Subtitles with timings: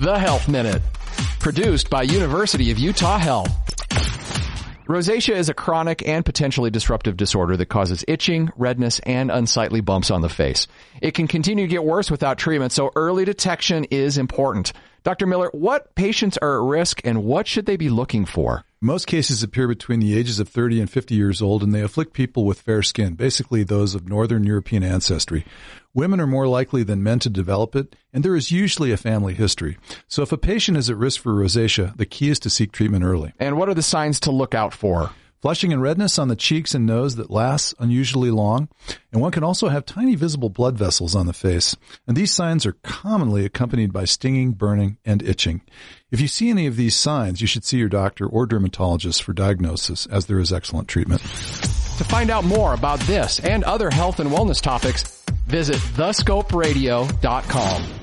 [0.00, 0.80] The Health Minute,
[1.40, 3.50] produced by University of Utah Health.
[4.88, 10.10] Rosacea is a chronic and potentially disruptive disorder that causes itching, redness, and unsightly bumps
[10.10, 10.66] on the face.
[11.02, 14.72] It can continue to get worse without treatment, so early detection is important.
[15.04, 15.26] Dr.
[15.26, 18.64] Miller, what patients are at risk and what should they be looking for?
[18.82, 22.14] Most cases appear between the ages of 30 and 50 years old, and they afflict
[22.14, 25.44] people with fair skin, basically those of Northern European ancestry.
[25.92, 29.34] Women are more likely than men to develop it, and there is usually a family
[29.34, 29.76] history.
[30.08, 33.04] So if a patient is at risk for rosacea, the key is to seek treatment
[33.04, 33.34] early.
[33.38, 35.10] And what are the signs to look out for?
[35.42, 38.68] Flushing and redness on the cheeks and nose that lasts unusually long.
[39.10, 41.74] And one can also have tiny visible blood vessels on the face.
[42.06, 45.62] And these signs are commonly accompanied by stinging, burning, and itching.
[46.10, 49.32] If you see any of these signs, you should see your doctor or dermatologist for
[49.32, 51.22] diagnosis as there is excellent treatment.
[51.22, 57.99] To find out more about this and other health and wellness topics, visit thescoperadio.com.